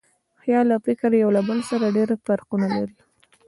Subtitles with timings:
[0.41, 2.97] خیال او فکر یو له بل سره ډېر فرقونه لري.